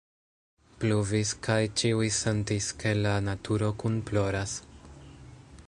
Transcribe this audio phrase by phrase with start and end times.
[0.83, 4.57] Pluvis, kaj ĉiuj sentis, ke la naturo kunploras.